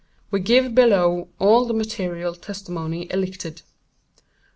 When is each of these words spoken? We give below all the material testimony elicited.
We 0.31 0.39
give 0.39 0.73
below 0.73 1.27
all 1.37 1.65
the 1.65 1.75
material 1.75 2.33
testimony 2.33 3.05
elicited. 3.11 3.61